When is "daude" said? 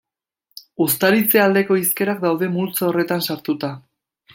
2.27-2.53